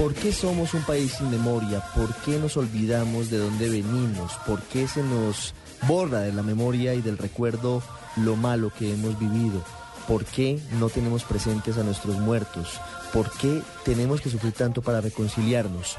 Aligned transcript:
¿Por 0.00 0.14
qué 0.14 0.32
somos 0.32 0.72
un 0.72 0.80
país 0.84 1.12
sin 1.12 1.30
memoria? 1.30 1.82
¿Por 1.94 2.14
qué 2.22 2.38
nos 2.38 2.56
olvidamos 2.56 3.28
de 3.28 3.36
dónde 3.36 3.68
venimos? 3.68 4.32
¿Por 4.46 4.62
qué 4.62 4.88
se 4.88 5.02
nos 5.02 5.52
borra 5.86 6.20
de 6.20 6.32
la 6.32 6.42
memoria 6.42 6.94
y 6.94 7.02
del 7.02 7.18
recuerdo 7.18 7.82
lo 8.16 8.34
malo 8.34 8.72
que 8.72 8.94
hemos 8.94 9.18
vivido? 9.18 9.62
¿Por 10.08 10.24
qué 10.24 10.58
no 10.78 10.88
tenemos 10.88 11.24
presentes 11.24 11.76
a 11.76 11.82
nuestros 11.82 12.18
muertos? 12.18 12.80
¿Por 13.12 13.30
qué 13.30 13.60
tenemos 13.84 14.22
que 14.22 14.30
sufrir 14.30 14.54
tanto 14.54 14.80
para 14.80 15.02
reconciliarnos? 15.02 15.98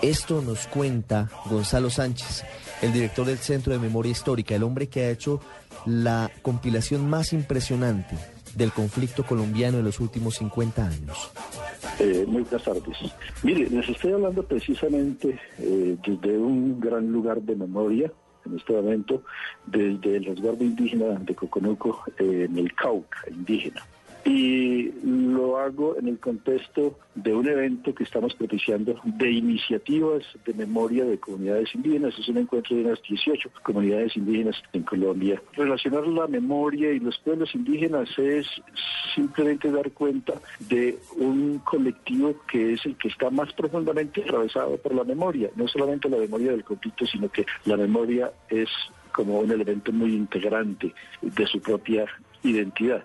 Esto 0.00 0.42
nos 0.42 0.68
cuenta 0.68 1.28
Gonzalo 1.46 1.90
Sánchez, 1.90 2.44
el 2.82 2.92
director 2.92 3.26
del 3.26 3.38
Centro 3.38 3.72
de 3.72 3.80
Memoria 3.80 4.12
Histórica, 4.12 4.54
el 4.54 4.62
hombre 4.62 4.88
que 4.88 5.06
ha 5.06 5.10
hecho 5.10 5.40
la 5.86 6.30
compilación 6.42 7.10
más 7.10 7.32
impresionante 7.32 8.16
del 8.54 8.70
conflicto 8.70 9.26
colombiano 9.26 9.78
en 9.78 9.84
los 9.84 9.98
últimos 9.98 10.36
50 10.36 10.86
años. 10.86 11.30
Eh, 12.02 12.24
muy 12.26 12.42
buenas 12.44 12.64
tardes. 12.64 12.96
Mire, 13.42 13.68
les 13.68 13.86
estoy 13.86 14.12
hablando 14.12 14.42
precisamente 14.42 15.38
eh, 15.58 15.98
desde 16.02 16.38
un 16.38 16.80
gran 16.80 17.12
lugar 17.12 17.42
de 17.42 17.54
memoria, 17.54 18.10
en 18.46 18.56
este 18.56 18.72
momento, 18.72 19.22
desde 19.66 20.16
el 20.16 20.24
resguardo 20.24 20.64
indígena 20.64 21.08
de 21.20 21.34
Coconuco, 21.34 22.02
eh, 22.18 22.46
en 22.48 22.56
el 22.56 22.74
Cauca 22.74 23.20
indígena 23.30 23.82
y 24.24 24.90
lo 25.04 25.58
hago 25.58 25.96
en 25.98 26.08
el 26.08 26.18
contexto 26.18 26.98
de 27.14 27.34
un 27.34 27.48
evento 27.48 27.94
que 27.94 28.04
estamos 28.04 28.34
propiciando 28.34 29.00
de 29.04 29.30
iniciativas 29.30 30.24
de 30.44 30.54
memoria 30.54 31.04
de 31.04 31.18
comunidades 31.18 31.74
indígenas. 31.74 32.18
Es 32.18 32.28
un 32.28 32.38
encuentro 32.38 32.76
de 32.76 32.84
unas 32.84 33.02
18 33.02 33.50
comunidades 33.62 34.16
indígenas 34.16 34.56
en 34.72 34.82
Colombia. 34.82 35.42
Relacionar 35.54 36.06
la 36.06 36.26
memoria 36.26 36.92
y 36.92 37.00
los 37.00 37.18
pueblos 37.18 37.54
indígenas 37.54 38.08
es 38.18 38.46
simplemente 39.14 39.70
dar 39.70 39.90
cuenta 39.92 40.34
de 40.68 40.98
un 41.16 41.58
colectivo 41.60 42.34
que 42.50 42.74
es 42.74 42.84
el 42.86 42.96
que 42.96 43.08
está 43.08 43.30
más 43.30 43.52
profundamente 43.52 44.22
atravesado 44.22 44.76
por 44.76 44.94
la 44.94 45.04
memoria, 45.04 45.50
no 45.56 45.66
solamente 45.68 46.08
la 46.08 46.18
memoria 46.18 46.52
del 46.52 46.64
conflicto, 46.64 47.06
sino 47.06 47.28
que 47.28 47.46
la 47.64 47.76
memoria 47.76 48.32
es 48.48 48.68
como 49.12 49.40
un 49.40 49.50
elemento 49.50 49.92
muy 49.92 50.14
integrante 50.14 50.94
de 51.20 51.46
su 51.46 51.60
propia 51.60 52.06
identidad. 52.42 53.04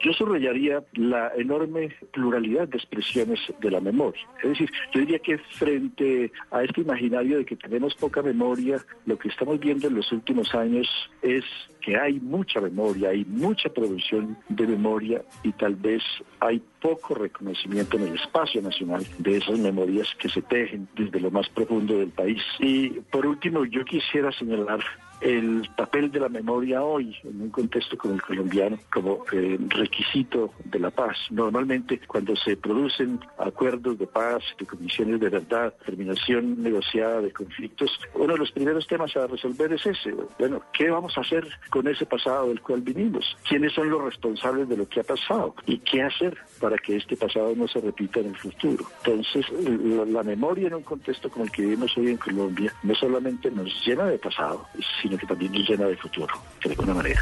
Yo 0.00 0.12
subrayaría 0.12 0.82
la 0.94 1.32
enorme 1.36 1.94
pluralidad 2.12 2.68
de 2.68 2.76
expresiones 2.76 3.40
de 3.60 3.70
la 3.70 3.80
memoria. 3.80 4.22
Es 4.42 4.50
decir, 4.50 4.70
yo 4.92 5.00
diría 5.00 5.18
que 5.18 5.38
frente 5.38 6.30
a 6.50 6.62
este 6.62 6.82
imaginario 6.82 7.38
de 7.38 7.44
que 7.44 7.56
tenemos 7.56 7.94
poca 7.94 8.22
memoria, 8.22 8.84
lo 9.06 9.18
que 9.18 9.28
estamos 9.28 9.58
viendo 9.58 9.88
en 9.88 9.94
los 9.94 10.12
últimos 10.12 10.54
años 10.54 10.86
es 11.22 11.44
que 11.86 11.96
hay 11.96 12.18
mucha 12.18 12.60
memoria, 12.60 13.10
hay 13.10 13.24
mucha 13.26 13.68
producción 13.68 14.36
de 14.48 14.66
memoria 14.66 15.22
y 15.44 15.52
tal 15.52 15.76
vez 15.76 16.02
hay 16.40 16.60
poco 16.82 17.14
reconocimiento 17.14 17.96
en 17.96 18.08
el 18.08 18.14
espacio 18.16 18.60
nacional 18.60 19.06
de 19.18 19.36
esas 19.36 19.56
memorias 19.60 20.08
que 20.18 20.28
se 20.28 20.42
tejen 20.42 20.88
desde 20.96 21.20
lo 21.20 21.30
más 21.30 21.48
profundo 21.48 21.96
del 21.96 22.10
país. 22.10 22.42
Y 22.58 22.88
por 23.12 23.24
último, 23.24 23.64
yo 23.66 23.84
quisiera 23.84 24.32
señalar 24.32 24.80
el 25.20 25.68
papel 25.76 26.10
de 26.10 26.20
la 26.20 26.28
memoria 26.28 26.82
hoy 26.82 27.16
en 27.24 27.40
un 27.40 27.50
contexto 27.50 27.96
como 27.96 28.14
el 28.14 28.22
colombiano 28.22 28.78
como 28.92 29.24
requisito 29.68 30.52
de 30.64 30.78
la 30.78 30.90
paz. 30.90 31.16
Normalmente 31.30 32.00
cuando 32.06 32.36
se 32.36 32.56
producen 32.56 33.20
acuerdos 33.38 33.98
de 33.98 34.06
paz, 34.06 34.42
de 34.58 34.66
comisiones 34.66 35.20
de 35.20 35.28
verdad, 35.28 35.74
terminación 35.84 36.62
negociada 36.62 37.22
de 37.22 37.32
conflictos, 37.32 37.90
uno 38.14 38.34
de 38.34 38.38
los 38.38 38.52
primeros 38.52 38.86
temas 38.86 39.16
a 39.16 39.26
resolver 39.26 39.72
es 39.72 39.86
ese. 39.86 40.14
Bueno, 40.38 40.62
¿qué 40.72 40.90
vamos 40.90 41.16
a 41.16 41.22
hacer 41.22 41.48
con 41.76 41.86
ese 41.88 42.06
pasado 42.06 42.48
del 42.48 42.62
cual 42.62 42.80
vivimos? 42.80 43.36
¿Quiénes 43.46 43.74
son 43.74 43.90
los 43.90 44.02
responsables 44.02 44.66
de 44.66 44.78
lo 44.78 44.88
que 44.88 45.00
ha 45.00 45.02
pasado? 45.02 45.54
¿Y 45.66 45.76
qué 45.80 46.02
hacer 46.02 46.34
para 46.58 46.78
que 46.78 46.96
este 46.96 47.18
pasado 47.18 47.52
no 47.54 47.68
se 47.68 47.82
repita 47.82 48.20
en 48.20 48.28
el 48.28 48.36
futuro? 48.36 48.86
Entonces, 49.04 49.44
la, 49.50 50.06
la 50.06 50.22
memoria 50.22 50.68
en 50.68 50.74
un 50.76 50.82
contexto 50.82 51.28
como 51.28 51.44
el 51.44 51.50
que 51.50 51.60
vivimos 51.60 51.94
hoy 51.98 52.08
en 52.08 52.16
Colombia 52.16 52.72
no 52.82 52.94
solamente 52.94 53.50
nos 53.50 53.68
llena 53.86 54.06
de 54.06 54.18
pasado, 54.18 54.66
sino 55.02 55.18
que 55.18 55.26
también 55.26 55.52
nos 55.52 55.68
llena 55.68 55.84
de 55.84 55.98
futuro, 55.98 56.34
de 56.64 56.70
alguna 56.70 56.94
manera. 56.94 57.20